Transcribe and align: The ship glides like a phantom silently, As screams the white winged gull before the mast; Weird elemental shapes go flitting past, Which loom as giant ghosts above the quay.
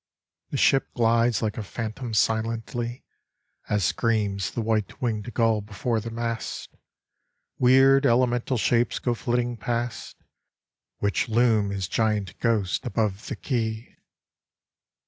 The 0.49 0.57
ship 0.57 0.91
glides 0.95 1.43
like 1.43 1.59
a 1.59 1.63
phantom 1.63 2.15
silently, 2.15 3.03
As 3.69 3.85
screams 3.85 4.49
the 4.49 4.61
white 4.63 4.99
winged 4.99 5.31
gull 5.35 5.61
before 5.61 5.99
the 5.99 6.09
mast; 6.09 6.73
Weird 7.59 8.07
elemental 8.07 8.57
shapes 8.57 8.97
go 8.97 9.13
flitting 9.13 9.57
past, 9.57 10.17
Which 10.97 11.29
loom 11.29 11.71
as 11.71 11.87
giant 11.87 12.39
ghosts 12.39 12.83
above 12.83 13.27
the 13.27 13.35
quay. 13.35 13.97